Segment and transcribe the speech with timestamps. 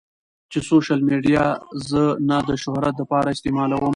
[0.51, 1.43] چې سوشل ميډيا
[1.87, 3.89] زۀ نۀ د شهرت د پاره استعمالووم